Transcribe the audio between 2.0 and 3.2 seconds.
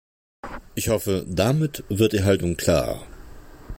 die Haltung klar.